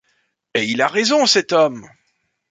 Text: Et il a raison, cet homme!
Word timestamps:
Et 0.55 0.63
il 0.63 0.81
a 0.81 0.87
raison, 0.87 1.27
cet 1.27 1.51
homme! 1.53 1.87